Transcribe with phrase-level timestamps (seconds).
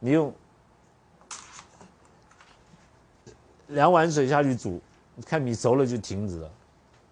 [0.00, 0.32] 你用
[3.68, 4.80] 两碗水下去煮，
[5.24, 6.50] 看米熟了就停止了。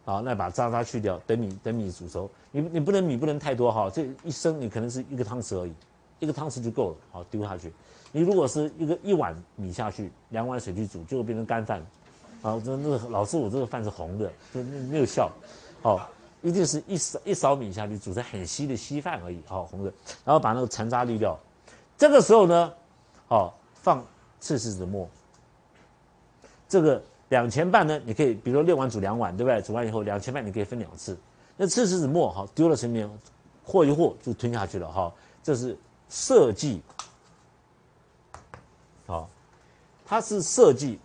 [0.04, 2.29] 好，那把渣渣去掉，等米等米煮熟。
[2.51, 5.75] 你你不能米不能太多哈，这一升你可能是一个汤匙而已，
[6.19, 6.97] 一个汤匙就够了。
[7.13, 7.71] 好，丢下去。
[8.11, 11.80] 你如果是一个一碗米下去，两碗水去煮，就会变成干饭。
[12.41, 15.30] 啊，这那老师，我这个饭是红的，就没有效。
[15.82, 16.09] 好，
[16.41, 19.43] 一定是一勺一勺米下去煮成很稀的稀饭而已。
[19.46, 19.93] 好，红的，
[20.25, 21.39] 然后把那个残渣滤掉。
[21.98, 22.73] 这个时候呢，
[23.29, 24.04] 好放
[24.40, 25.08] 赤柿子末。
[26.68, 29.61] 这个两钱半呢，你可以比如说六碗煮两碗，对不对？
[29.62, 31.16] 煮完以后两钱半你可以分两次。
[31.56, 33.09] 那赤柿子末好丢了身边，
[33.65, 34.91] 和一和就吞下去了。
[34.91, 35.12] 哈，
[35.43, 35.77] 这是
[36.09, 36.83] 设计。
[39.06, 39.29] 好，
[40.06, 40.98] 它是设计。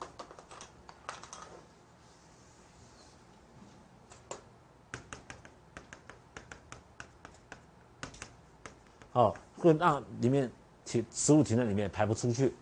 [9.12, 10.52] 好，会让里面
[10.86, 12.54] 停食物停在里面排不出去，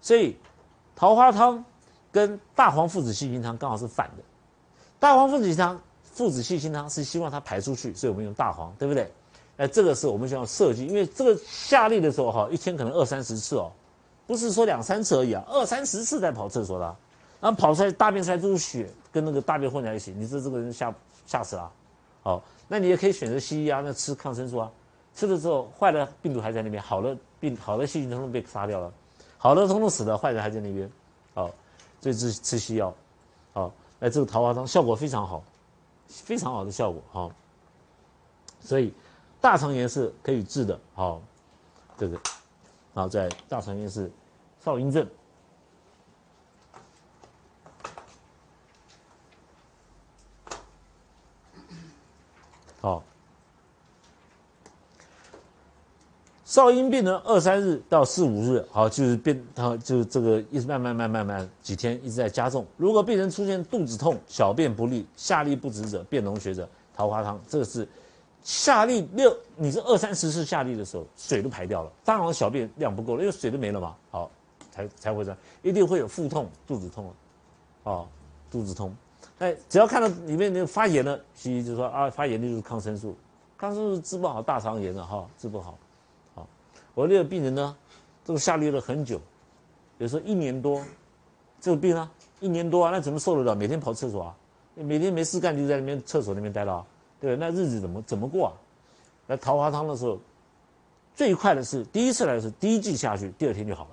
[0.00, 0.36] 所以
[0.96, 1.64] 桃花汤
[2.10, 4.22] 跟大黄附子细辛汤刚好是反的。
[4.98, 9.12] 大黄附子汤、附子细辛汤是希望它排出去，所以我们用大黄，对不对？
[9.56, 13.70] 哎，这个是我们需要设计，因为这个下痢的时候哈，一天可能二三十次哦，
[14.26, 16.96] 不是说两三次而已啊，二三十次在跑厕所的，
[17.40, 20.92] 然后跑出来大便出来都是血，跟那个大便混在一起，你说这个人吓
[21.26, 21.70] 吓死了。
[22.22, 24.70] 好，那你也可以选择西医啊，那吃抗生素啊。
[25.14, 28.92] 吃了之后，坏的病毒还在那边，好的病好的细菌通通被杀掉了，
[29.38, 30.90] 好的通通死了，坏的还在那边，
[31.34, 31.48] 好，
[32.00, 32.92] 所以吃吃西药，
[33.52, 35.44] 好，那这个桃花汤效果非常好，
[36.08, 37.30] 非常好的效果，好，
[38.60, 38.92] 所以
[39.40, 41.22] 大肠炎是可以治的，好，
[41.96, 42.18] 这个，
[42.92, 44.10] 然后在大肠炎是
[44.64, 45.08] 少阴症，
[52.80, 53.02] 好。
[56.54, 62.64] 少阴病呢，二三日到四五日，好，就是变，好，就是这个一直慢慢慢慢慢几天一直在加重。
[62.76, 67.88] 如果病人出现肚子痛、小便不利、下痢不止者、便脓血者，桃花汤，这个是
[68.44, 74.30] 下利六，你是二三十次下利的时候，水都排掉了，当然小便量不够了，因为水都没了嘛，好，
[74.70, 77.12] 才才会这样，一定会有腹痛、肚子痛了，
[77.82, 78.06] 哦，
[78.48, 78.94] 肚子痛，
[79.40, 83.16] 哎，只要看到里面那个发炎了，西医就说啊，发炎的就是抗生素，
[83.58, 85.76] 抗生素治不好大肠炎的哈，治不好。
[86.94, 87.76] 我那个病人呢，
[88.24, 89.20] 这个下痢了很久，
[89.98, 90.82] 有时候一年多，
[91.60, 92.10] 这个病啊，
[92.40, 93.54] 一年多啊，那怎么受得了？
[93.54, 94.36] 每天跑厕所啊，
[94.74, 96.86] 每天没事干就在那边厕所那边待着啊，
[97.20, 98.52] 对那日子怎么怎么过啊？
[99.26, 100.18] 来桃花汤的时候，
[101.14, 103.90] 最快的是第一次来的时候第一剂下去，第二天就好了。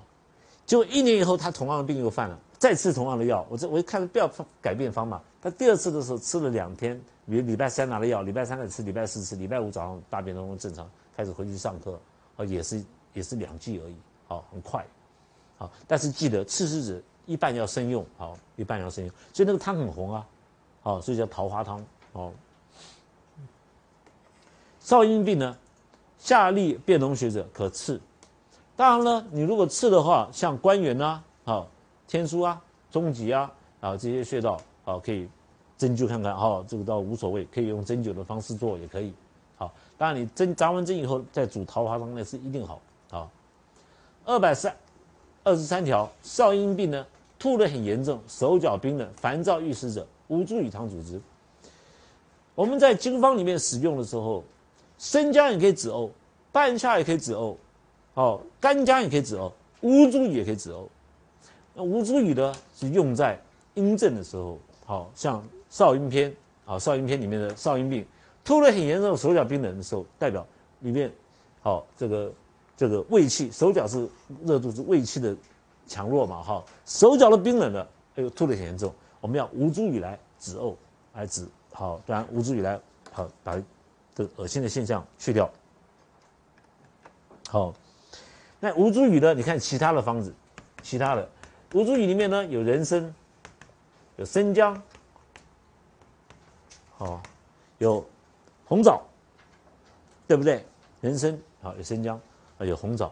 [0.66, 4.30] 结果一年以后，他同样的病又犯了，再吃同样的药，我这我一看不要
[4.62, 5.22] 改变方法。
[5.42, 10.88] 他第二次的时候吃了两天，比如礼拜三拿了药，礼拜三再吃，礼拜四吃，礼拜五早上大便都正常，
[11.18, 12.00] 开始回去上课。
[12.46, 12.84] 也是
[13.14, 13.96] 也是两剂而已，
[14.28, 14.86] 好，很快，
[15.58, 20.26] 好，但是记得赤柿子一半要生用，好，一半要生用，所以那个汤很红啊，
[20.82, 22.34] 好，所以叫桃花汤，哦。
[24.80, 25.56] 少阴病呢，
[26.18, 28.02] 下利便脓血者可刺，
[28.76, 31.68] 当然了，你如果刺的话，像关元啊，好，
[32.08, 32.60] 天枢啊，
[32.90, 35.30] 中极啊，啊这些穴道，好，可以
[35.78, 39.14] 针灸看看，好，这个倒无所谓，可以用针灸的方式做也可以。
[40.02, 42.82] 当然，你针扎完针以后再煮桃花汤，那是一定好
[43.12, 43.30] 啊。
[44.26, 44.76] 二百三
[45.44, 47.06] 二十三条，少阴病呢，
[47.38, 51.22] 吐的很严重，手脚冰冷，烦躁欲死者，无助与汤主之。
[52.56, 54.44] 我们在经方里面使用的时候，
[54.98, 56.10] 生姜也可以止呕，
[56.52, 57.56] 半夏也可以止呕，
[58.16, 59.52] 哦，干姜也可以止呕，
[59.82, 60.88] 乌猪也可以止呕。
[61.76, 63.40] 那乌猪羽呢，是用在
[63.76, 66.36] 阴症的时候，好像少阴篇，
[66.66, 68.04] 啊少阴篇里面的少阴病。
[68.44, 70.46] 吐的很严重，手脚冰冷的时候，代表
[70.80, 71.12] 里面，
[71.62, 72.34] 好这个
[72.76, 74.10] 这个胃气，手脚是
[74.44, 75.36] 热度是胃气的
[75.86, 80.76] 强弱嘛，哈，手脚的冰冷的，哎呦吐的很严重，我们要吴茱萸来止呕，
[81.14, 82.80] 来止好，当然吴茱萸来
[83.12, 83.56] 好把
[84.16, 85.50] 这个恶心的现象去掉。
[87.48, 87.74] 好，
[88.60, 89.34] 那吴茱萸呢？
[89.36, 90.34] 你看其他的方子，
[90.82, 91.30] 其他的
[91.74, 93.14] 吴茱萸里面呢有人参，
[94.16, 94.82] 有生姜，
[96.98, 97.22] 好，
[97.78, 98.04] 有。
[98.72, 99.02] 红枣，
[100.26, 100.64] 对不对？
[101.02, 102.18] 人参好有生姜
[102.58, 103.12] 啊，有红枣。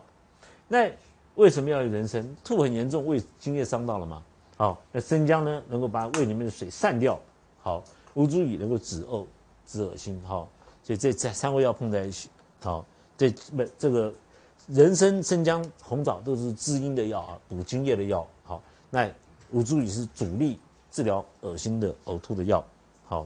[0.70, 0.90] 那
[1.36, 2.26] 为什么要有人参？
[2.46, 4.24] 吐很严重，胃津液伤到了嘛。
[4.56, 7.20] 好，那生姜呢，能够把胃里面的水散掉。
[7.62, 7.84] 好，
[8.14, 9.26] 吴茱萸能够止呕、
[9.68, 10.22] 止恶心。
[10.26, 10.48] 好，
[10.82, 12.30] 所以这这三味药碰在一起。
[12.62, 12.86] 好，
[13.18, 14.14] 这不这个
[14.68, 18.26] 人参、生姜、红枣都是滋阴的药啊，补津液的药。
[18.46, 19.12] 好，那
[19.52, 20.58] 吴茱萸是主力
[20.90, 22.64] 治疗恶心的呕吐的药。
[23.06, 23.26] 好。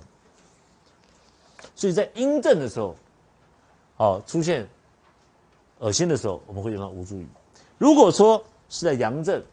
[1.75, 2.95] 所以在阴症的时候，
[3.95, 4.68] 好出现
[5.80, 7.25] 恶心的时候，我们会用到吴茱萸。
[7.77, 9.44] 如果说是在阳症，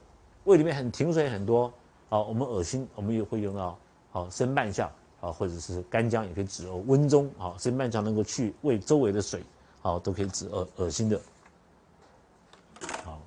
[0.44, 1.72] 胃里面很停水很多，
[2.08, 3.78] 好，我们恶心，我们也会用到
[4.10, 4.90] 好生半夏，
[5.20, 6.76] 好，或者是干姜也可以止呕。
[6.86, 9.42] 温中，好，生半夏能够去胃周围的水，
[9.82, 11.20] 好，都可以止恶恶心的。
[13.04, 13.20] 好，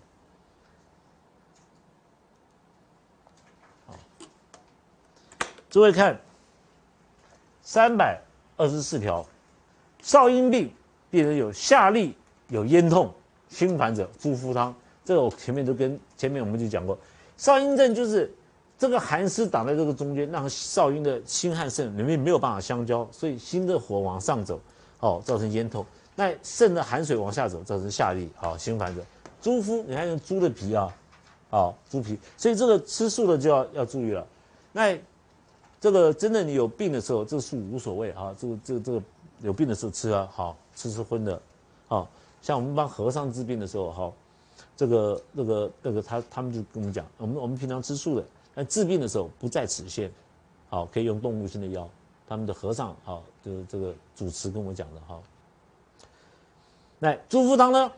[3.87, 3.95] 好，
[5.69, 6.19] 诸位看，
[7.61, 8.21] 三百
[8.63, 9.25] 二十四条，
[10.01, 10.71] 少阴病
[11.11, 12.13] 病人有下痢、
[12.47, 13.13] 有咽痛、
[13.49, 14.73] 心烦者，猪肤汤。
[15.03, 16.97] 这个我前面都跟前面我们就讲过，
[17.35, 18.33] 少阴症就是
[18.77, 24.57] 这个寒湿挡在这个中间，让少阴的心和肾里面没有办法相交，所以心的火往上走，
[25.01, 25.83] 哦，造成咽痛；
[26.15, 29.03] 那肾的寒水往下走，造成下痢，好，心烦者。
[29.41, 30.87] 猪肤，你看用猪的皮啊，
[31.49, 34.25] 好，猪皮，所以这个吃素的就要要注意了。
[34.71, 34.97] 那
[35.83, 39.03] 这个真的你有病的时候，这个素无所谓啊，这个这个这个
[39.41, 41.41] 有病的时候吃啊，好，吃吃荤的，
[41.89, 42.07] 好，
[42.41, 44.13] 像我们帮和尚治病的时候，哈。
[44.77, 48.25] 这个、那个、那个，他他们就跟我们讲，我们我们平常吃素的，
[48.55, 50.09] 但治病的时候不在此限，
[50.69, 51.89] 好，可以用动物性的药。
[52.29, 55.19] 他们的和尚，好，就是这个主持跟我讲的，哈。
[56.97, 57.91] 那猪肤汤呢？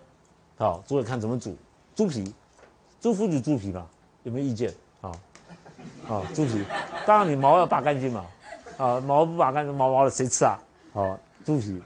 [0.58, 1.56] 好，诸位看怎么煮？
[1.96, 2.34] 猪皮，
[3.00, 3.88] 猪肤就猪皮嘛，
[4.24, 4.74] 有没有意见？
[5.02, 5.16] 好，
[6.10, 6.64] 啊，猪皮，
[7.06, 8.26] 当然你毛要拔干净嘛，
[8.78, 10.60] 啊，毛不拔干净，毛毛的谁吃啊？
[10.94, 11.82] 好，猪皮，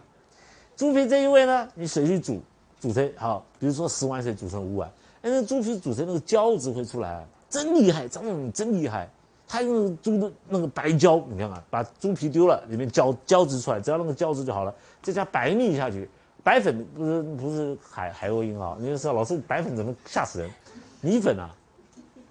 [0.75, 2.41] 猪皮这一味呢，你水去煮。
[2.81, 4.89] 煮成好，比如说十碗水煮成五碗，
[5.21, 9.05] 哎，那猪皮煮成那个胶质会出来，真厉害，张总真厉害。
[9.45, 14.73] 他用猪的那个白胶，你看看，把猪皮丢了，里面胶胶质出来，只要那个胶质就好了。
[15.01, 16.09] 再加白蜜下去，
[16.41, 18.77] 白粉不是不是海海鸥音啊？
[18.79, 20.49] 你就说老师白粉怎么吓死人？
[21.01, 21.53] 米粉啊，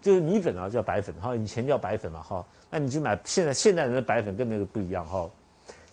[0.01, 2.45] 就是米粉啊，叫白粉哈，以前叫白粉嘛哈。
[2.71, 5.29] 那你去买现在现代人的白粉跟那个不一样哈。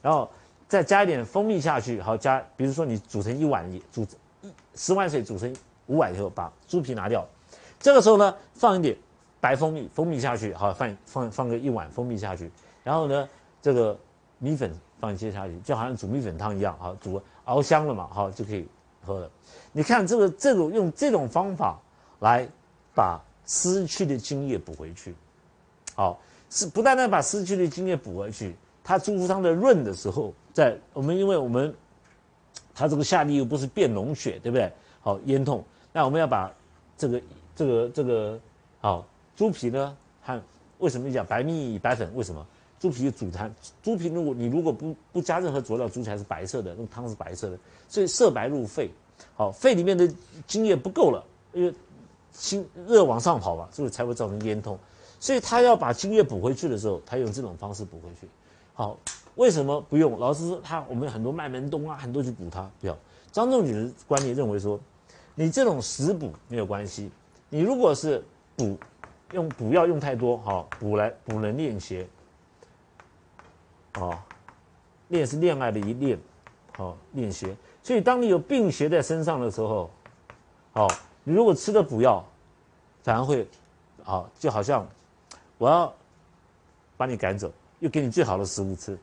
[0.02, 0.30] 然后
[0.68, 4.06] 再加一点蜂蜜下去，好加，比如说你煮成一碗煮。
[4.76, 5.52] 十碗水煮成
[5.88, 7.26] 五碗以后，把猪皮拿掉。
[7.80, 8.96] 这个时候呢，放一点
[9.42, 12.52] 白蜂蜜，蜂蜜下去，好放放放个一碗蜂蜜下去。
[12.84, 13.28] 然后呢，
[13.60, 13.98] 这个
[14.38, 18.68] 米粉放一些下去，就好像煮米粉汤一样，好煮熬香了嘛，好就可以
[19.04, 19.28] 喝了。
[19.72, 21.80] 你看这个这种用这种方法
[22.20, 22.48] 来
[22.94, 25.14] 把失去的精液补回去，
[25.94, 26.20] 好
[26.50, 31.74] 是不但单把失去的精液补回去，它猪肤汤的润的时候，在我们因为我们。
[32.78, 34.70] 它这个下痢又不是变脓血，对不对？
[35.00, 35.64] 好咽痛，
[35.94, 36.52] 那我们要把
[36.98, 37.22] 这个
[37.56, 38.38] 这个这个
[38.82, 39.96] 好猪皮呢？
[40.22, 40.44] 和
[40.80, 42.14] 为什么讲白蜜白粉？
[42.16, 42.46] 为什么
[42.78, 43.50] 猪皮煮汤？
[43.82, 47.58] 猪皮如果你如果不不加任何佐料，煮起来是白色的，那汤是白色的，
[47.88, 48.92] 所以色白入肺。
[49.38, 50.06] 好，肺里面的
[50.46, 51.74] 津液不够了，因为
[52.36, 54.78] 心热往上跑吧，所以才会造成咽痛。
[55.20, 58.28] 所以他要把津液补回去的时候，他用这种方式补回去。
[58.74, 58.98] 好。
[59.36, 60.18] 为什么不用？
[60.18, 62.98] 老师说他我们很多麦门冬啊，很多去补它，不要。
[63.34, 64.80] 张仲景的观念认为说，
[65.34, 67.12] 你这种食补没有关系。
[67.50, 68.24] 你如果是
[68.56, 68.78] 补，
[69.34, 72.08] 用补药用太多，好补来补能练邪，
[73.96, 74.18] 哦，
[75.10, 76.18] 练是恋爱的一练，
[76.78, 77.54] 好练邪。
[77.84, 79.92] 所以当你有病邪在身上的时候，
[80.72, 80.88] 好，
[81.26, 82.24] 你如果吃了补药，
[83.04, 83.46] 反而会，
[84.06, 84.88] 啊就好像
[85.58, 85.94] 我要
[86.96, 88.98] 把你赶走，又给你最好的食物吃。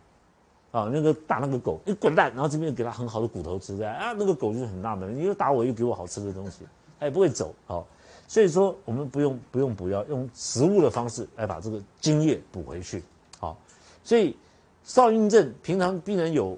[0.70, 2.32] 啊，那个打那个狗，你滚蛋！
[2.32, 6.60] 然后这边给他很好的骨头吃，对啊，那个狗就是很纳闷，你又打我，又给我好吃的东西，
[6.98, 7.54] 它也不会走。
[7.66, 7.86] 好，
[8.26, 13.04] 所以说我们不用不用补药，用食物的方式来把这个津液补回去。
[13.38, 13.54] 好，
[14.02, 14.34] 所以
[14.82, 16.56] 少阴症，平常病人有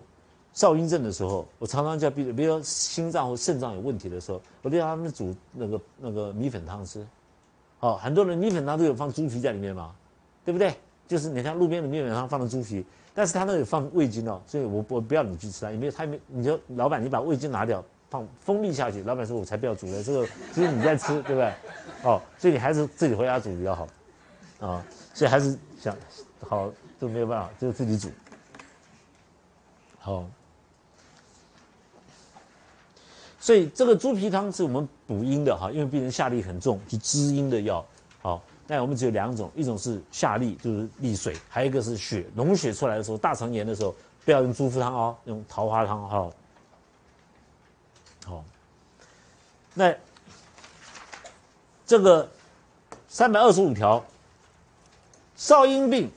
[0.54, 7.06] 少阴症的时候，我常常叫病人，比如说心脏或肾脏有问题的时候，我就让他们煮那个那个米粉汤吃。
[7.78, 9.94] 好，很多人米粉汤都有放猪皮在里面嘛，
[10.44, 10.74] 对不对？
[11.06, 12.82] 就是你看路边的米粉汤放的猪皮。
[13.16, 17.80] 但是他那里放味精哦，所以我我不要你去吃它，也没有他没，你就老板你把味精拿掉，
[18.10, 21.52] 放蜂蜜下去，老板说我才不要煮呢，这个就是你在吃，对不对？
[22.02, 23.86] 哦，所以你还是自己回家煮比较好，
[24.58, 24.84] 啊，
[25.14, 25.96] 所以还是想
[26.40, 26.68] 好
[26.98, 28.08] 都没有办法，就自己煮，
[30.00, 30.24] 好，
[33.44, 37.84] 所以这个猪皮汤是我们补阴的哈，因为病人下痢很重，是滋阴的药，
[38.22, 38.40] 好。
[38.66, 46.30] 那我们只有两种，一种是下痢，就是利水；还有一个是血脓血出来的时候，大肠炎的时候，不要用猪肤汤哦，用桃花汤哈。
[48.24, 48.44] 好，
[49.74, 49.94] 那
[51.84, 52.26] 这个
[53.08, 54.02] 三百二十五条，
[55.36, 56.10] 少阴病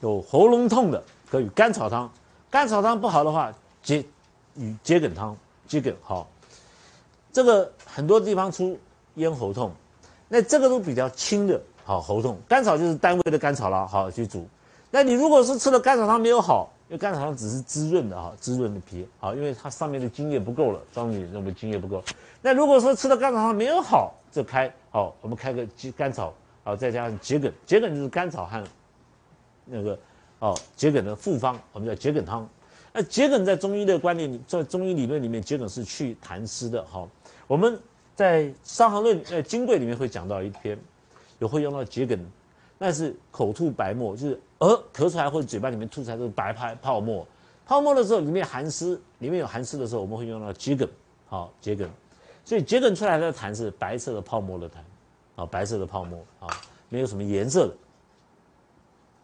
[0.00, 2.10] 有喉咙痛的，可以甘草汤；
[2.50, 4.04] 甘草汤不好的话，桔
[4.56, 5.36] 与桔梗汤，
[5.68, 6.26] 桔梗好。
[7.32, 8.78] 这个很多地方出
[9.14, 9.72] 咽喉痛。
[10.28, 14.46] 那这个都比较轻的，好喉痛，甘草就是单位的甘草了，好去煮。
[14.90, 22.02] 那你如果是吃了甘草汤没有好，因为甘草汤只是滋润的哈，滋润的皮，好，因为它上面的津液不够了，张女认为津液不够。
[22.40, 26.32] 那如果说吃了甘草汤没有好，就开好，我们开个甘草，
[26.64, 28.64] 好，再加上桔梗，桔梗就是甘草和
[29.66, 29.98] 那个
[30.38, 32.48] 哦桔梗的复方，我们叫桔梗汤。
[32.94, 37.06] 那桔梗在中医的观念里，在中医理论里面，桔梗是去痰湿的哈。
[37.52, 37.78] 我们
[38.14, 40.78] 在《伤寒论》呃《金匮》里面会讲到一篇，
[41.38, 42.18] 有会用到桔梗，
[42.78, 47.26] 那是口吐白沫，就是呃咳出来或者嘴巴里面吐出来都是白泡泡沫。
[47.66, 50.88] 泡沫的时候里面寒湿，里面有寒湿的时候，我们会用到桔梗，
[51.26, 51.90] 好桔梗。
[52.42, 54.72] 所以桔梗出来的痰是白色的泡沫的痰，
[55.36, 56.48] 啊白色的泡沫啊，
[56.88, 57.74] 没有什么颜色的。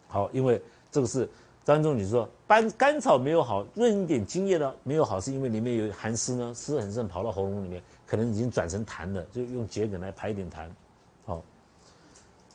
[0.07, 0.61] 好，因为
[0.93, 1.27] 这个是。
[1.65, 10.67] 张仲景说：“甘甘草没有好，润一点津液呢没有好，是因为里面有寒湿呢，湿很盛跑到喉咙里面，可能已经转成痰了，就用桔梗来排一点痰。
[11.27, 11.43] 好，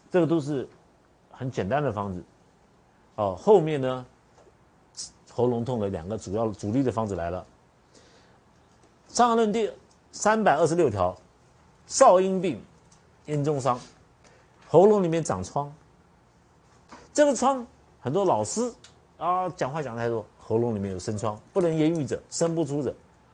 [0.09, 0.67] 这个都是
[1.29, 2.23] 很简单的方子。
[3.15, 4.05] 哦，后面呢，
[5.31, 7.45] 喉咙痛的两个主要主力的方子来了。
[9.15, 9.71] 《伤寒论》第
[10.11, 11.15] 三百二十六条：
[11.85, 12.59] 少阴病，
[13.27, 13.79] 咽中伤，
[14.67, 15.71] 喉咙里面长疮。
[17.13, 17.63] 这个疮，
[18.01, 18.73] 很多老师。”
[19.19, 22.93] 啊，讲话讲太多，喉咙里面有生疮，不能言语者，生不出者，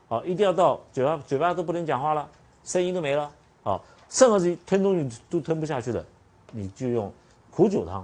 [0.09, 2.27] 好，一定要到嘴巴，嘴巴都不能讲话了，
[2.65, 3.31] 声音都没了，
[3.63, 6.03] 好，任何东西吞东西都吞不下去的，
[6.51, 7.13] 你就用
[7.51, 8.03] 苦酒汤，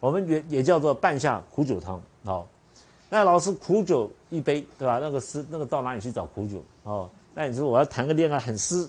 [0.00, 2.48] 我们也也叫做半夏苦酒汤，好，
[3.10, 4.98] 那老师苦酒一杯，对吧？
[4.98, 6.64] 那个湿，那个到哪里去找苦酒？
[6.84, 8.88] 哦，那你说我要谈个恋爱，很失，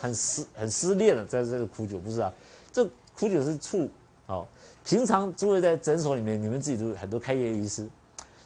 [0.00, 2.32] 很失，很失恋了，在这个苦酒不是啊？
[2.72, 2.84] 这
[3.16, 3.88] 苦酒是醋，
[4.26, 4.46] 好。
[4.84, 7.86] 平常诸位在诊所里面，你们自己都很多开业医师，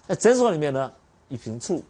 [0.08, 0.92] 在诊所里面呢，
[1.28, 1.80] 一瓶醋，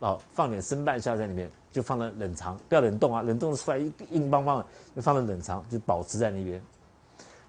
[0.00, 6.62] 哦，放点生半夏在里面，就放在冷藏，不要冷冻啊，冷冻出来硬硬邦邦的，就放在冷藏，就保持在那边。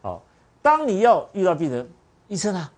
[0.01, 0.21] 哦，
[0.61, 1.87] 当你要遇到病人，
[2.27, 2.71] 医生啊，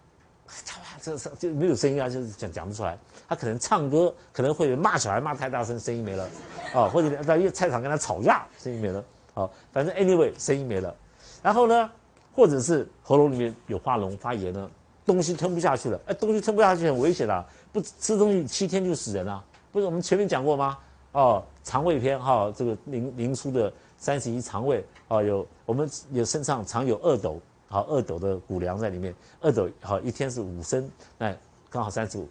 [1.01, 2.97] 这这就没有声音啊，就是讲讲不出来。
[3.27, 6.27] 他可能唱歌，可能会骂小孩骂太大声，声音没了，
[6.73, 10.93] 哦，或者在菜场跟他吵架，声音没了，好，反正 anyway 声音没了，
[11.41, 11.89] 然后呢？
[12.33, 14.71] 或者是喉咙里面有化脓发炎呢，
[15.05, 19.43] 东西吞不下去了，哎，东西吞不下去很危险的，不吃东西七天就死人了。
[19.71, 20.77] 不是我们前面讲过吗？
[21.13, 31.35] 哦，肠胃篇哈，这个林林书的三十一肠胃哦，有我们有身上常有二斗，好二斗的谷粮在里面，二斗好一天是五升，那
[31.69, 32.29] 刚好三十五，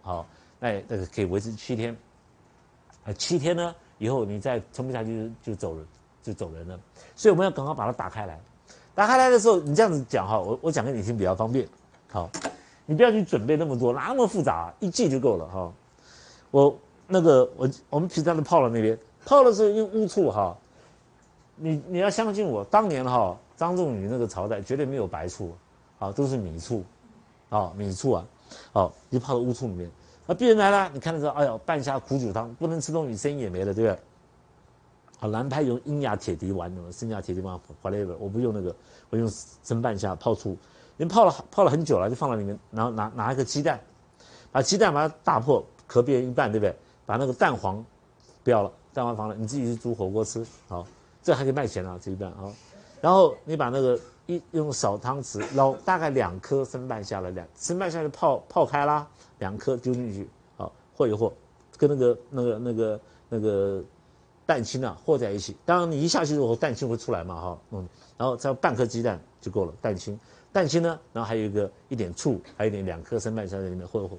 [0.00, 0.26] 好，
[0.58, 1.96] 那那个可以维持七天，
[3.04, 5.84] 呃七天呢以后你再撑不下去就走了，
[6.22, 6.80] 就走人了，
[7.14, 8.40] 所以我们要赶快把它打开来。
[8.94, 11.68] 打开来的时候，你这样子讲哈，我我讲给你听比较方便。
[12.10, 12.30] 好，
[12.86, 15.72] 你不要去准备那么多，哪那么复杂，一记就够了哈。
[16.54, 16.72] 我
[17.08, 18.96] 那个我我们平常都泡了那边，
[19.26, 20.56] 泡的时候用乌醋哈。
[21.56, 25.52] 你你要相信我，当年哈张仲景那个朝代绝对没有白醋，
[25.98, 26.84] 啊都是米醋，
[27.48, 28.24] 啊米醋啊，
[28.72, 29.90] 好就泡到乌醋里面。
[30.26, 33.98] 那病人来了，你看的时候，哎呦半夏苦酒汤，不能吃东西，声音也没了，对不对？
[35.18, 38.72] 好，南派用阴牙铁笛丸，生牙铁笛丸，whatever，我不用那个，
[39.10, 39.28] 我用
[39.64, 40.50] 生半夏泡醋，
[40.98, 43.80] 因为泡了泡了很久了，就放到里面，然后拿拿一个鸡蛋，
[44.52, 46.74] 把鸡蛋把它打破，壳变一半，对不对？
[47.06, 47.84] 把那个蛋黄
[48.42, 50.86] 不要了，蛋黄放了，你自己去煮火锅吃，好，
[51.22, 52.52] 这还可以卖钱啊，这一半啊。
[53.00, 59.06] 然后你把那个一用少汤匙捞大概两颗生半下来两生半夏就泡泡开啦，
[59.38, 61.32] 两颗丢进去，好和一和，
[61.76, 63.84] 跟那个那个那个那个。
[64.46, 67.88] 蛋清啊和在一起，当然你一下去之后蛋清会出来嘛哈，嗯，
[68.18, 70.20] 然后再半颗鸡蛋就够了，蛋清，
[70.52, 74.18] 蛋清呢，然后还有一个一点醋，还有一点两颗生半夏在里面和一和，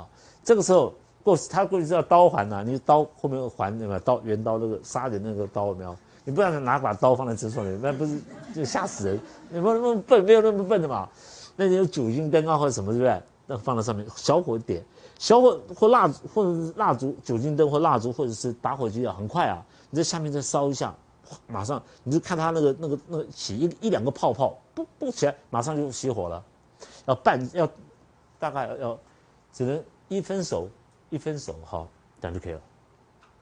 [0.00, 0.08] 啊，
[0.46, 4.00] 这个时候过他过去是要刀环呐，你刀后面有环对吧？
[4.04, 5.96] 刀圆刀那个杀人那个刀有没有？
[6.24, 8.20] 你不然拿把刀放在诊所里，那不是
[8.54, 9.20] 就吓死人？
[9.48, 11.08] 你不那么笨，没有那么笨的嘛？
[11.56, 13.20] 那你有酒精灯啊或者什么对不对？
[13.48, 14.84] 那放在上面，小火点。
[15.18, 19.64] 小火或蜡烛或者是蜡烛、酒精灯或蜡烛，或者是打火机啊，很快啊！
[19.90, 20.94] 你在下面再烧一下，
[21.48, 26.40] 马上你就看它那个那个那个起一一两个泡泡，不不起来，马上就熄火了。
[27.06, 27.68] 要半要
[28.38, 28.96] 大概要
[29.52, 30.68] 只能一分熟
[31.10, 31.86] 一分熟哈，
[32.20, 32.60] 这样就可以了。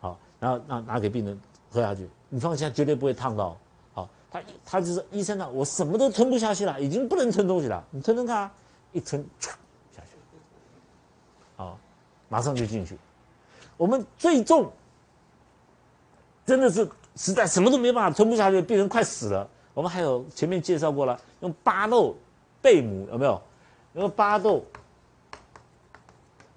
[0.00, 1.38] 好，然后拿拿给病人
[1.70, 3.56] 喝下去，你放心，绝对不会烫到。
[3.92, 8.50] 好，他他就是医生啊，我什么都吞不下去了，已经不能吞东西了，你吞吞看，
[8.92, 9.24] 一吞。
[9.40, 10.16] 下去。
[11.56, 11.78] 好
[12.28, 12.98] 马上就进去，
[13.76, 14.70] 我们最重，
[16.44, 19.48] 真的是实在什么都没办法吞不下去，病人快死了。
[19.72, 22.16] 我们还有前面介绍过了，用巴豆
[22.62, 23.40] 贝母有没有？
[23.94, 24.64] 用巴豆，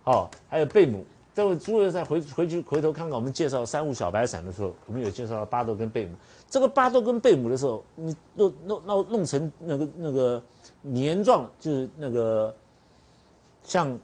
[0.07, 1.03] 好，还有贝母。
[1.35, 6.15] 这位诸位再回回去回头看看，我们介绍三物小白散的时候，我们有介绍到巴豆跟贝母。
[6.49, 10.41] 这个巴豆跟贝母的时候，你弄弄弄弄成那个那个
[10.81, 12.55] 黏状，就是那个。
[13.63, 13.99] 像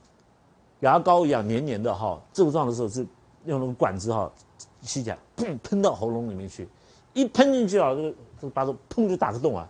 [0.81, 3.07] 牙膏一样黏黏的哈，症状的时候是
[3.45, 4.29] 用那个管子哈
[4.81, 6.67] 吸起来，砰喷到喉咙里面去，
[7.13, 9.65] 一喷进去啊，这个这个巴豆砰就打个洞啊，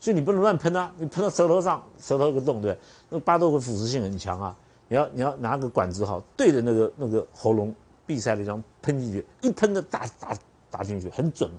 [0.00, 2.76] 所以你不能乱喷啊，你喷到舌头上，舌头有个洞对，
[3.08, 4.56] 那个巴豆的腐蚀性很强啊，
[4.92, 10.36] 你要你要拿个管子哈，对着那个那个喉咙闭塞的地方喷进去，一喷的打打
[10.70, 11.50] 打进去很准。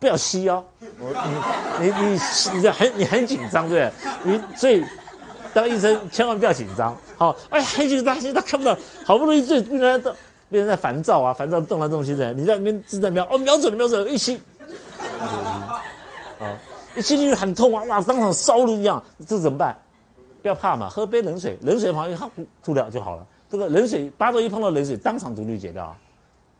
[0.00, 0.64] 不要吸哦，
[0.98, 1.12] 我
[1.78, 4.32] 你你你你很你很紧张对不对？
[4.32, 4.84] 你所以
[5.52, 6.96] 当医生千万不要紧张。
[7.16, 8.76] 好，哎，很紧张，现在看不到，
[9.06, 10.10] 好不容易这病人都
[10.50, 14.40] 病人在烦躁啊，烦躁动来动去的，你在那边正在瞄哦，瞄准了，瞄准了，一吸，
[16.40, 16.58] 啊，
[16.96, 19.78] 一吸进去很痛啊，哇，当场烧了一样，这怎么办？
[20.44, 22.30] 不要怕嘛，喝杯冷水，冷水旁边哈
[22.62, 23.26] 吐掉就好了。
[23.48, 25.96] 这个冷水，八度一碰到冷水，当场毒氯解掉啊，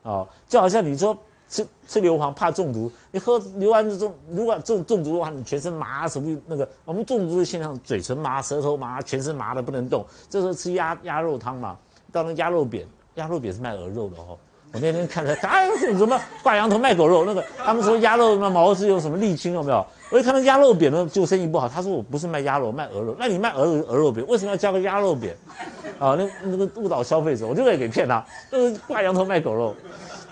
[0.04, 1.14] 哦，就好像你说。
[1.46, 10.04] 吃吃硫磺怕中毒，你喝硫磺这种，如果中中毒的话，你全身麻，什么那个我们中毒的现象，嘴唇麻、舌头麻、全身麻的不能动。
[10.30, 11.76] 这时候吃鸭鸭肉汤嘛，
[12.10, 14.38] 到那鸭肉扁，鸭肉扁是卖鹅肉的哦。
[14.74, 19.86] 我那天看着，哎，什么挂羊头卖狗肉，那个他们说鸭肉那毛是用什么沥青有没有？
[20.10, 21.68] 我一看到鸭肉扁呢，就生意不好。
[21.68, 23.14] 他说我不是卖鸭肉，卖鹅肉。
[23.16, 25.36] 那你卖鹅鹅肉扁，为什么要加个鸭肉扁？
[26.00, 29.72] 啊，那那个误导消费者，我就会给骗他，那是挂羊头卖狗肉。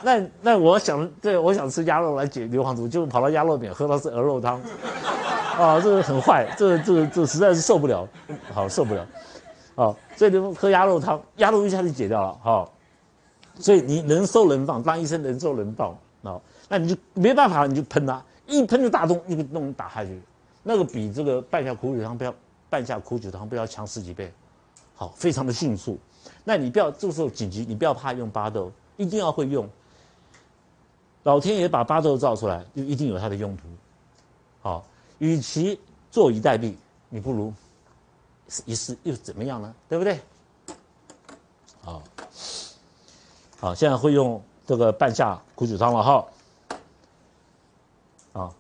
[0.03, 4.61] 那那我想，对我想吃鸭肉来解硫磺毒，就跑到鸭肉扁喝到是鹅肉汤，
[5.57, 8.09] 啊，这个很坏，这个这个这实在是受不了，
[8.53, 9.07] 好受不了，
[9.77, 12.69] 啊，所以你们喝鸭肉汤，鸭肉一下就解掉了，哈，
[13.59, 20.21] 所以你能收能放，当医生能收能放，啊，那你就没办法，你就喷它，一喷就大洞，一个洞打下去，
[20.63, 22.35] 那个比这个半夏苦酒汤不要
[22.71, 24.33] 半夏苦酒汤不要强十几倍，
[24.95, 25.99] 好，非常的迅速，
[26.45, 29.69] 那你不要这个时候紧急，你不要怕用巴豆，一定要会用。
[31.25, 33.63] 老天爷把巴豆造出来，就一定有它的用途。
[34.61, 34.85] 好，
[35.19, 35.79] 与其
[36.11, 36.75] 坐以待毙，
[37.09, 37.53] 你不如
[38.65, 39.75] 一试又怎么样呢？
[39.89, 40.21] 对不对？
[41.81, 42.03] 好，
[43.63, 46.27] 好，现在会用这个半夏苦酒汤了哈。
[48.33, 48.51] 啊，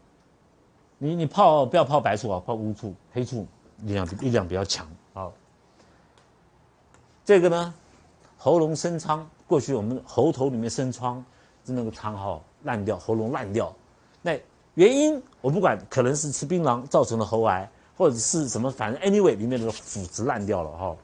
[0.96, 3.44] 你你泡不要泡白醋啊，泡乌醋、黑醋，
[3.78, 4.86] 力量力量比较强。
[5.12, 5.32] 好，
[7.24, 7.74] 这个呢，
[8.38, 11.16] 喉咙生疮，过去我们喉头里面生疮，
[11.66, 12.40] 是那个疮哈。
[12.62, 13.74] 烂掉，喉咙烂掉，
[14.22, 14.40] 那
[14.74, 20.96] 原因我不管，可能是吃槟榔造成的喉癌，或者是什么，反正 anyway 里面的腐殖烂掉了哈。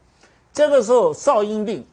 [0.52, 1.84] 这个时候少阴病，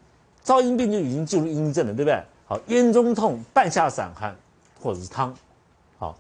[0.46, 2.24] 燥阴病就已经进入阴症了，对不对？
[2.46, 4.36] 好，咽中痛，半夏散汗
[4.80, 5.36] 或者是汤，
[5.98, 6.16] 好，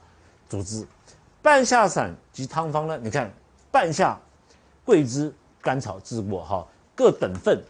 [0.49, 0.83] 主治
[1.43, 2.97] 半夏散及汤方呢？
[2.97, 3.31] 你看
[3.71, 4.19] 半夏、
[4.83, 7.63] 桂枝、甘草治过哈，各等份，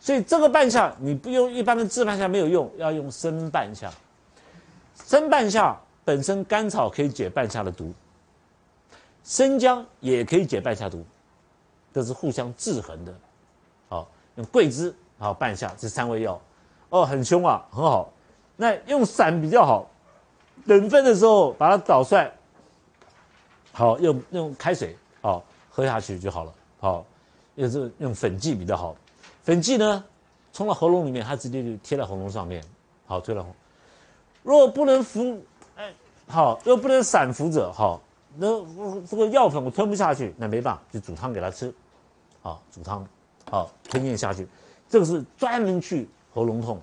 [0.00, 3.88] 所以这个半夏你不用一般的制半夏没有用，要用生半夏。
[5.04, 7.92] 生半夏本身甘草可以解半夏的毒，
[9.22, 11.04] 生姜也可以解半夏毒，
[11.94, 13.14] 这是互相制衡的。
[13.88, 16.40] 好，用桂枝好半夏这三味药，
[16.90, 18.12] 哦，很凶啊，很好。
[18.56, 19.88] 那用散比较好，
[20.66, 22.30] 等分的时候把它捣碎，
[23.72, 26.52] 好用用开水好喝下去就好了。
[26.78, 27.04] 好，
[27.54, 28.94] 又是用粉剂比较好，
[29.42, 30.04] 粉剂呢
[30.52, 32.62] 冲到喉咙里面，它直接就贴在喉咙上面，
[33.06, 33.44] 好贴了。
[34.42, 35.42] 如果不能服，
[35.76, 35.92] 哎，
[36.28, 38.00] 好，又不能散服者，好，
[38.36, 38.46] 那
[39.06, 41.74] 这个药粉我吞不下去，那没办法，就煮汤给他吃，
[42.40, 43.06] 好，煮汤，
[43.50, 44.46] 好，吞咽下去，
[44.88, 46.80] 这个是专门去喉咙痛。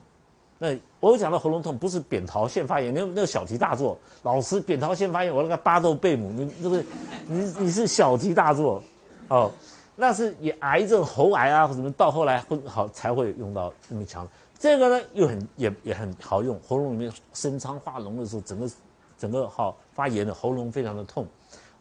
[0.59, 0.69] 那
[1.01, 3.97] 我讲的喉咙痛不是扁桃腺发炎，那那个小题大做。
[4.21, 6.83] 老师，扁桃腺发炎，我那个巴豆贝母，你这个，
[7.27, 8.81] 你你是小题大做，
[9.27, 9.51] 哦，
[9.95, 14.25] 那是以癌症喉癌啊，或什么到后来会好才会用到那么强。
[14.57, 18.69] 这个呢又很也也很好用，喉咙里面生疮化脓的时候，整个
[19.17, 21.27] 整个好发炎的喉咙非常的痛，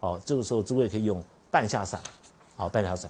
[0.00, 2.00] 哦，这个时候诸位可以用半夏散，
[2.56, 3.08] 好半夏散。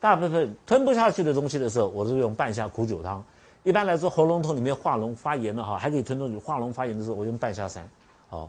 [0.00, 3.22] 大部分吞不下去的东西的时候，我是用半夏苦酒汤。
[3.64, 7.86] 一般来说，喉咙痛里面化脓发炎了哈，还可以吞东西，化脓发炎的时候，我用半夏散。
[8.28, 8.48] 好，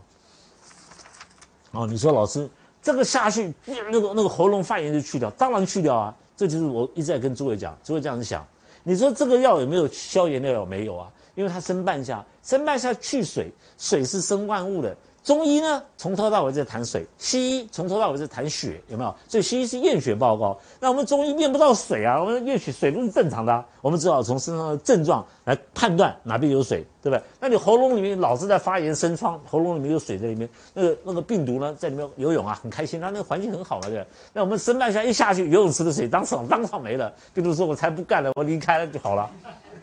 [1.71, 2.47] 哦，你说老师
[2.81, 6.15] 这个下去，那个那个喉咙发炎就去掉，当然去掉啊。
[6.38, 8.45] 这就是我一直在跟诸位讲，诸位这样子想。
[8.83, 10.63] 你说这个药有没有消炎的药？
[10.63, 14.95] 没有啊，因为它生半夏，生半夏去水，水是生万物的。
[15.23, 19.13] 中医呢，从头到尾在谈水；西医从头到尾在谈血，有没有？
[19.27, 20.58] 所以西医是验血报告。
[20.79, 27.21] 那我们中医验不到水啊，我们验血水都是正常的，我们只好从身上的症状来判断哪边有水，对不对？
[27.39, 34.03] 那你喉咙里面老是在发炎生疮，喉咙里面有水在里面，那个那个病毒呢在里面游泳啊，很开心，它那个环境很好了，对
[34.34, 39.29] 那我们生半夏一下去，游泳池的水当场当场没了，病毒说我才不干了，我离开了就好了，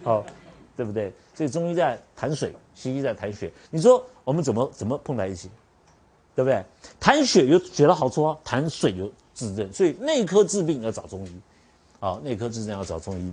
[0.03, 0.25] 好，
[0.77, 1.13] 对不对？
[1.37, 3.53] 所以中医在谈水，西医在谈血。
[3.71, 5.51] 你说我们怎么怎么碰在一起，
[6.35, 6.65] 对不对？
[6.99, 11.41] 谈血有血的好处啊，谈水有治症，所以内科治病要找中医。
[12.01, 13.33] 啊，内科治症要找中医。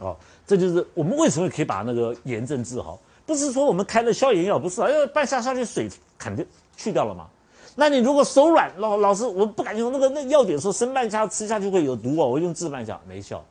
[0.00, 6.46] 哦，这就是我们为什么可以把那个炎症治好，不是说我们开了消炎药，不是，哎，半夏下去水肯定
[6.76, 7.26] 去掉了嘛。
[7.74, 13.44] 那你如果手软，老老师我不敢用那个那药典说生半夏吃下去会有毒哦，我用治半夏没效。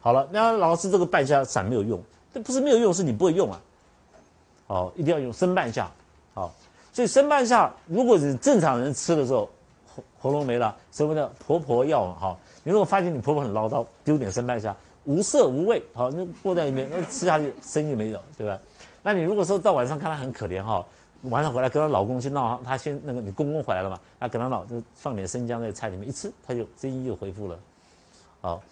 [0.00, 2.02] 好了，那老师这个半夏散没有用，
[2.34, 3.60] 这不是没有用，是你不会用啊。
[4.66, 5.88] 哦，一定要用生半夏。
[6.34, 6.52] 好，
[6.92, 9.48] 所以生半夏，如果是正常人吃的时候，
[9.86, 12.12] 喉喉咙没了，什么叫婆婆药？
[12.14, 14.74] 哈，你如果发现你婆婆很唠叨，丢点生半夏。
[15.04, 18.58] 无色无味，好，那过在里面，那吃下去声音没有，对吧？
[19.02, 20.82] 那你如果说到晚上看他很可怜哈，
[21.24, 27.58] 晚上回来跟她老公去闹，他先那个你公公回来了嘛，他跟他闹，就放点生姜在菜里面一吃，他就声音就恢复了，
[28.40, 28.62] 好，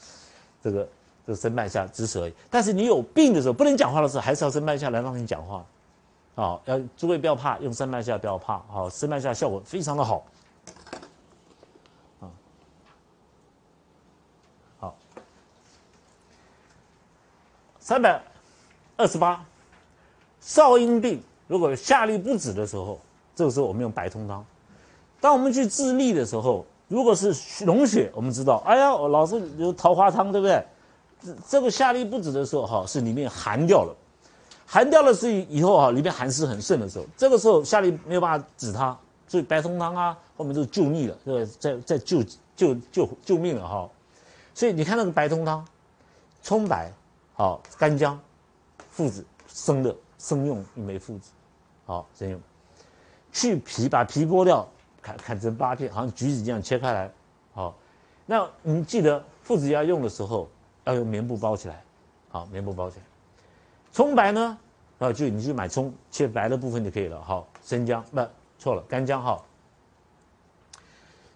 [0.63, 0.89] 这个
[1.27, 2.35] 这生半夏止而已。
[2.51, 5.65] 但是你有病的时候，不能讲话的时候，还是要生脉下来让你讲话，
[6.35, 10.25] 好，要诸位不要怕，用生脉下不要怕，好，生脉下效果非常的好。
[17.85, 18.23] 三百
[18.97, 19.45] 二十八，
[20.41, 22.99] 少阴病如果下利不止的时候，
[23.35, 24.43] 这个时候我们用白通汤。
[25.21, 30.65] 当我们去治痢的时候，如果是脓血，我们知道，哎呀，我老是有桃花汤，对不对？
[31.49, 33.95] 这个下痢不止的时候，哈，是里面寒掉了，
[34.67, 38.97] 寒掉了是以后哈，里面寒湿很盛的时候，这个时候下痢没有办法止它，
[39.29, 41.47] 所以白通汤啊，后面就救逆了，对不对？
[41.59, 42.23] 在在救
[42.57, 43.89] 救救救命了哈。
[44.55, 45.65] 所以你看那个白通汤，
[46.43, 46.93] 葱白。
[47.35, 48.21] 好，干姜、
[48.91, 51.31] 附子生的生用一枚附子，
[51.87, 52.39] 好生用。
[53.33, 54.69] 去皮，把皮剥掉，
[55.01, 57.11] 砍砍成八片，好像橘子一样切开来。
[57.55, 57.75] 好，
[58.27, 60.47] 那你记得附子要用的时候
[60.85, 61.83] 要用棉布包起来，
[62.31, 63.05] 好，棉布包起来。
[63.93, 64.59] 葱白呢，
[64.99, 67.23] 啊，就你去买葱，切白的部分就可以了。
[67.23, 68.27] 好，生姜不
[68.59, 69.45] 错了，干姜好。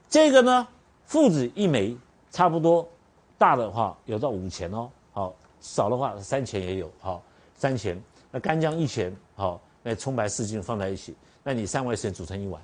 [0.08, 0.68] 这个呢，
[1.04, 1.96] 附子一枚，
[2.30, 2.88] 差不多
[3.36, 4.90] 大的话有到五钱哦。
[5.12, 5.34] 好。
[5.58, 7.20] 少的话三钱也有，好
[7.56, 8.00] 三钱。
[8.30, 12.62] 那干姜一钱，好，那葱白四斤放在一起，那你三碗水煮成一碗，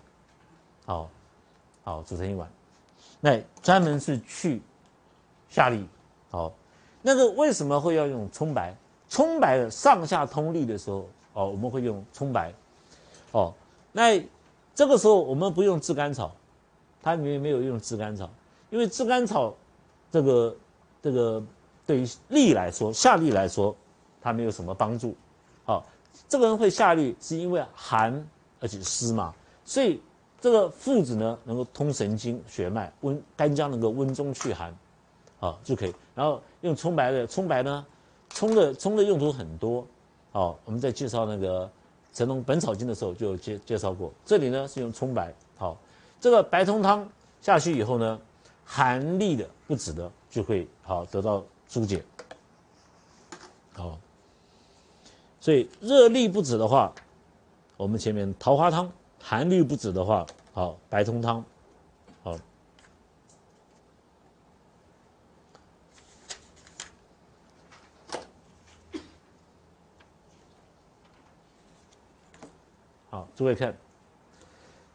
[0.84, 1.10] 好，
[1.82, 2.48] 好煮成一碗。
[3.18, 4.62] 那专门是去
[5.48, 5.84] 下痢，
[6.30, 6.52] 好，
[7.02, 8.74] 那个为什么会要用葱白？
[9.08, 12.54] 葱白的上下通利的时候，哦，我们会用葱白，
[13.32, 13.52] 哦，
[13.92, 14.18] 那
[14.74, 16.34] 这个时候我们不用炙甘草，
[17.02, 18.30] 它里面没有用炙甘草，
[18.70, 19.54] 因为炙甘草
[20.10, 20.56] 这个
[21.02, 21.42] 这个。
[21.84, 23.74] 对于痢来说，下痢来说，
[24.20, 25.16] 它没有什么帮助。
[25.64, 25.84] 好，
[26.28, 28.24] 这个人会下痢是因为寒
[28.60, 29.34] 而且湿嘛，
[29.64, 30.00] 所以
[30.40, 34.72] 这个附子呢能够通神经血脉，温干姜能够温中祛寒，
[35.42, 35.92] 好就可以。
[36.14, 37.84] 然后用葱白的，葱白呢，
[38.30, 39.84] 葱的葱的用途很多。
[40.30, 41.66] 好，我们在介绍那个
[42.16, 44.12] 《神农本草经》的时候就介介绍过。
[44.24, 45.34] 这里呢是用葱白。
[45.58, 45.76] 好，
[46.20, 47.06] 这个白通汤
[47.40, 48.20] 下去以后呢，
[48.64, 51.42] 寒力的不止的就会好得到。
[51.68, 52.04] 疏解，
[53.72, 53.98] 好，
[55.40, 56.92] 所以热力不止的话，
[57.78, 58.86] 我们前面桃花汤；
[59.18, 61.42] 寒力不止的话，好白通汤，
[73.34, 73.74] 诸位看，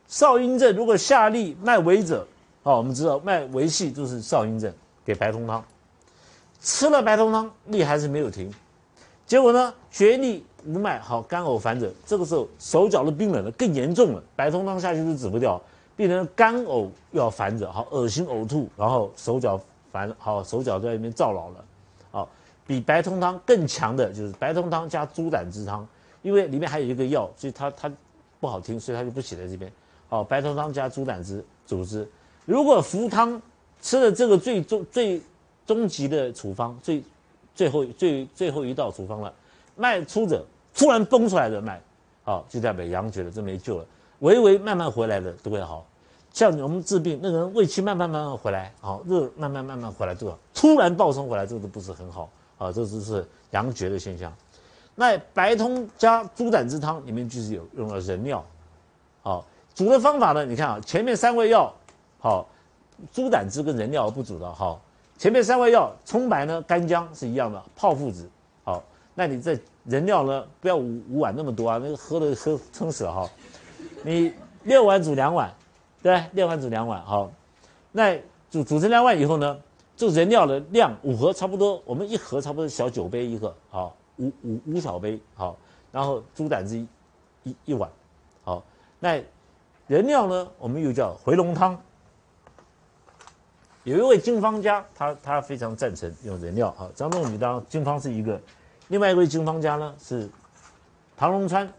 [0.08, 2.26] 少阴症如果下利脉微者，
[2.64, 4.74] 好，我们知道脉微细就是少阴症，
[5.06, 5.64] 给白通汤。
[6.60, 8.52] 吃了白通汤，力还是没有停，
[9.26, 14.24] 结果呢，厥逆无脉，好干呕烦者，这个时候手脚都冰冷了，更严重了。
[14.36, 15.62] 白通汤下去都止不掉，
[15.96, 19.60] 病人干呕又要烦者，好恶心呕吐，然后手脚
[19.92, 21.66] 烦，好手脚在那边燥老了，
[22.12, 22.30] 好
[22.66, 25.88] 比白通汤更强的就是白通汤加猪胆汁汤，
[26.24, 27.92] 因为里面还有一个药，所以它它
[28.40, 29.72] 不好听，所以他就不写在这边。
[30.10, 32.08] 好，白头汤加猪胆汁煮汁，
[32.46, 33.42] 如果服汤
[33.82, 35.22] 吃了这个最终最。
[35.68, 37.04] 终极的处方，最
[37.54, 39.34] 最后最最后一道处方了。
[39.76, 41.82] 脉出者突然崩出来的脉，
[42.24, 43.86] 好就代表阳绝了，这没救了。
[44.20, 45.86] 微微慢慢回来的都会好。
[46.32, 54.34] 像我们治病，那个人胃气慢慢慢慢回来，好热慢慢慢慢回来，这个突然暴冲回来，这个都不是很好啊，这只是阳绝的现象。
[55.00, 58.44] 那白通加猪胆汁汤里面就是有用了人尿，
[59.22, 60.44] 好煮的方法呢？
[60.44, 61.72] 你看啊，前面三味药
[62.18, 62.50] 好，
[63.14, 64.82] 猪胆汁跟人尿不煮的好。
[65.20, 68.28] 前面三味药，葱白呢，干姜是一样的，泡附子。
[68.64, 68.84] 好，
[69.14, 69.56] 那你这
[69.86, 73.30] 人尿呢，不要五五碗那么多啊，那个喝的喝撑死了哈。
[74.04, 74.34] 你
[74.64, 75.54] 六碗煮两碗，
[76.02, 77.02] 对，六碗煮两碗。
[77.04, 77.32] 好，
[77.92, 78.16] 那
[78.50, 79.60] 煮煮成两碗以后呢，
[79.96, 85.58] 这人尿的量五盒差不多，我们一盒差不多小酒杯一个，好，五五五小杯，好，
[85.92, 86.78] 然后猪胆汁
[87.44, 87.90] 一一碗，
[88.44, 88.64] 好，
[89.00, 89.24] 那
[89.88, 91.80] 人尿呢，我们又叫回龙汤。
[93.84, 96.70] 有一位经方家，他他非常赞成用人尿。
[96.78, 98.38] 好，张仲景当经方是一个，
[98.90, 100.30] 另外一位经方家呢是
[101.16, 101.72] 唐龙川。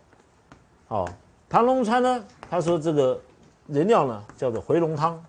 [0.86, 1.06] 好，
[1.50, 3.20] 唐龙川呢，他说这个
[3.66, 5.22] 人尿呢叫做回龙汤。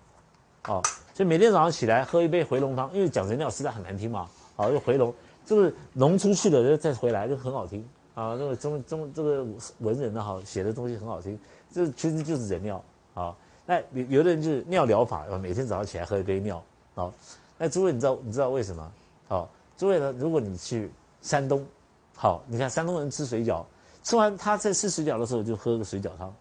[0.62, 0.80] 好，
[1.12, 4.26] 所以每天早上起来喝一杯回龙汤，因为讲人尿实在很难听嘛。
[4.56, 5.14] 好，就回龙，
[5.50, 7.84] 就是龙出去了再回来就很好听
[8.14, 8.36] 啊。
[8.38, 9.44] 那个中中这个
[9.80, 11.36] 文人呢，哈写的东西很好听，
[11.72, 12.80] 这其实就是人尿。
[13.14, 13.34] 啊，
[13.66, 16.62] 那有有的人就是尿疗法，每天早上起来喝一杯尿。
[16.94, 17.12] 啊，
[17.58, 18.92] 那诸位，你知道你知道为什么？
[19.26, 20.14] 好，诸位呢？
[20.16, 20.88] 如果你去
[21.20, 21.66] 山东，
[22.14, 23.64] 好，你看山东人吃水饺，
[24.04, 26.32] 吃完他在吃水饺的时候就喝个水饺汤，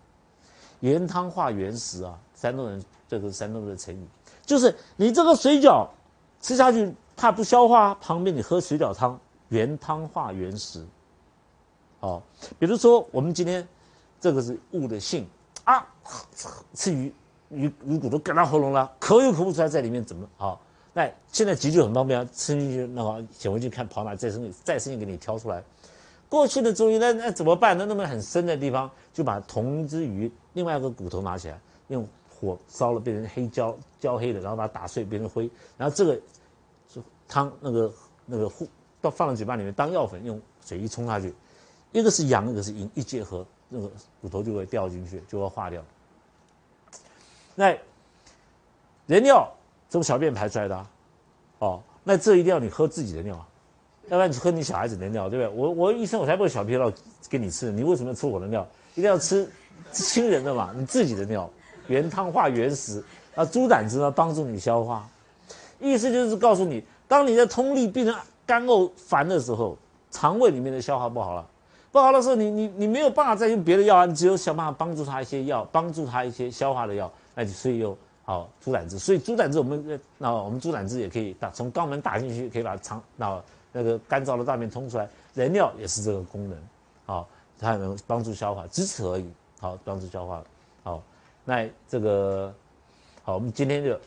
[0.81, 2.15] 原汤化原食啊。
[2.35, 4.07] 山东人这个山东的成语，
[4.45, 5.85] 就是你这个水饺
[6.39, 10.85] 吃下去怕不消化，旁边你喝水饺汤，原汤化原食。
[11.99, 12.23] 好，
[12.57, 13.67] 比如说我们今天
[14.21, 15.27] 这个是悟的性
[15.65, 15.85] 啊，
[16.73, 17.13] 吃鱼。
[17.49, 20.61] 鱼鱼骨都干到喉咙了，咳又咳不出来，在里面怎么好？
[20.93, 25.61] 那现在急救很方便啊，吃进去那个显微镜看跑哪再生再生给你挑出来。
[26.29, 27.85] 过去的中医那那怎么办呢？
[27.85, 36.21] 那么很深的地方，就把同一只鱼另外一个骨头拿起来，用火烧了变成黑焦焦黑的，然后把它打碎变成灰，然后这个
[37.29, 37.93] 汤那个
[38.25, 38.67] 那个糊
[38.99, 41.33] 到放到嘴巴里面当药粉，用水一冲下去，
[41.93, 43.89] 一个是阳，一个是阴，一结合那个
[44.19, 45.81] 骨头就会掉进去，就会化掉。
[47.55, 47.77] 那
[49.05, 49.49] 人尿
[49.89, 50.85] 从小便排出来的，
[51.59, 53.35] 哦，那这一定要你喝自己的尿，
[54.07, 55.55] 要不然你喝你小孩子的尿，对不对？
[55.55, 56.91] 我我医生我才不会小便尿
[57.29, 58.67] 给你吃，你为什么要吃我的尿？
[58.95, 59.49] 一定要吃
[59.91, 61.49] 亲人的嘛，你自己的尿，
[61.87, 63.03] 原汤化原食
[63.35, 65.07] 啊，猪胆汁呢帮助你消化，
[65.79, 69.75] 意思就是告诉你，当你的通利变成干呕烦的时候，
[70.11, 71.45] 肠胃里面的消化不好了。
[71.91, 78.99] 不好的时候，你你你没有办法再用别的药啊，你只有想办法帮助他一些药，帮助他一些消化的药，那就所以有好猪胆汁。
[78.99, 83.41] 所以猪胆汁我们那我们猪胆汁也可以打从肛门打进去，可以把肠那
[83.71, 85.09] 那个干燥的大便通出来。
[85.33, 86.57] 人尿也是这个功能，
[87.07, 89.27] 好，它能帮助消化，只此而已。
[89.59, 90.43] 好，帮助消化。
[90.83, 91.01] 好，
[91.43, 92.53] 那这个
[93.23, 93.99] 好，我们今天就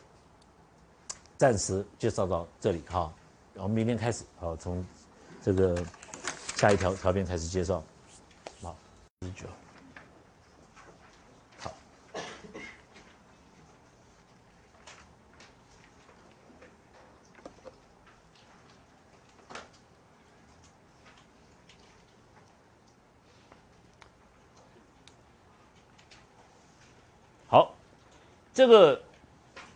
[1.37, 3.11] 暂时介绍到这里哈，
[3.55, 4.85] 我们明天开始好从
[5.41, 5.83] 这个。
[6.55, 7.83] 下一条条边开始介绍，
[8.61, 8.73] 好，
[9.21, 9.45] 十九，
[11.59, 11.73] 好，
[27.47, 27.75] 好，
[28.53, 28.95] 这个《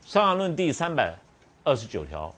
[0.05, 1.13] 伤寒论》第三百
[1.67, 2.33] 二十九条，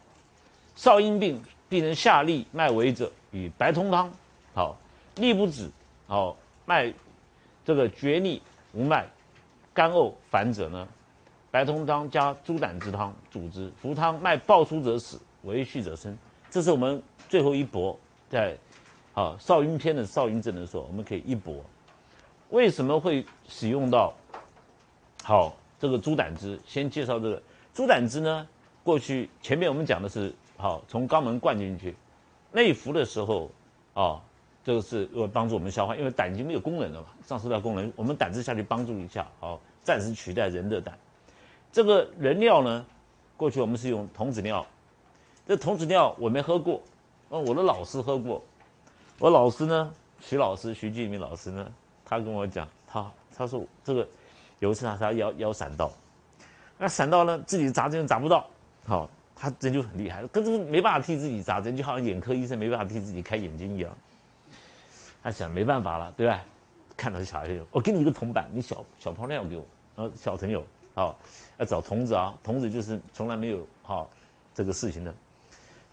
[0.76, 1.40] 少阴病
[1.70, 4.12] 病人下利脉为者，与白通汤。
[4.56, 4.76] 好，
[5.18, 5.70] 利不止，
[6.08, 6.92] 好脉，
[7.64, 8.42] 这个厥逆
[8.74, 9.06] 无脉，
[9.72, 10.88] 干呕烦者呢，
[11.52, 16.18] 白通汤加猪胆汁汤主之，服汤脉暴出者死，为续者生。
[16.50, 17.96] 这是我们最后一搏，
[18.32, 18.58] 在
[19.14, 21.64] 好少阴篇的少阴症的时候，我们可以一搏。
[22.50, 24.12] 为什么会使用到
[25.24, 26.60] 好这个猪胆汁？
[26.66, 27.40] 先介绍这个
[27.76, 28.48] 猪胆汁呢，
[28.90, 31.96] 过去前面我们讲的是好从肛门灌进去，
[32.52, 33.52] 内服的时候
[33.94, 34.20] 啊。
[34.62, 40.96] 这个是为帮助我们消化，因为胆已经没有功能了嘛，丧失掉功能，我们胆汁下去帮助一下，好，暂时取代人的胆。
[41.72, 42.86] 这个人尿呢，
[43.38, 44.64] 过去我们是用童子尿，
[45.48, 46.82] 这童子尿我没喝过，
[47.30, 48.44] 哦，我的老师喝过，
[49.18, 51.72] 我老师呢，徐老师，徐继明老师呢，
[52.06, 54.08] 他跟我讲，他他说这个
[54.60, 55.90] 有一次他他腰腰闪到，
[56.78, 58.46] 那闪到呢，自己扎针扎不到，
[58.90, 63.96] 好，他针就很厉害，可是没办法替自己扎针，就好像眼科医生没办法替自己开眼睛一样。
[65.22, 66.44] 他想没办法了，对吧？
[66.98, 71.16] 看到小孩友，我给你一个铜板，你小小泡尿给我，然后小朋友，好，
[71.60, 74.10] 要找童子啊，童子就是从来没有好
[74.56, 75.14] 这个事情的，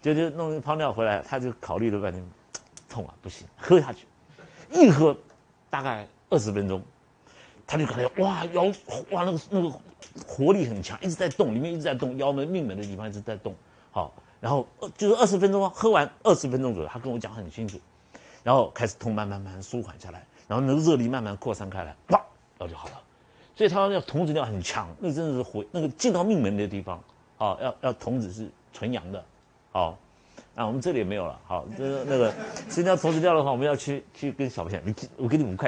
[0.01, 2.25] 就就弄一泡尿回来，他就考虑了半天，
[2.89, 4.07] 痛啊，不行，喝下去，
[4.71, 5.15] 一喝
[5.69, 6.81] 大概二十分钟，
[7.67, 8.63] 他就感觉哇腰
[9.11, 9.71] 哇那个那个
[10.25, 13.53] 活力很强，一直在动，里面一直在动，腰门命门的地方一直在动，
[13.91, 14.65] 好，然后
[14.97, 17.77] 就是二十分钟喝完二十分钟左右，他跟我讲很清楚。
[18.43, 22.21] 然后开始痛，慢慢慢慢舒缓下来，然后那个热力慢慢扩散开来，哇，
[22.57, 22.93] 然后就好了。
[23.57, 26.97] 所以他要童子尿很强，那真的是回那个进到命门的地方，
[27.37, 29.21] 啊，要要童子是纯阳的，
[29.73, 29.97] 好，
[30.55, 32.31] 那我们这里也没有了，好，这个那个，
[32.69, 35.65] 实际上童子尿的话，我们要去去跟小朋友，你我给你五块。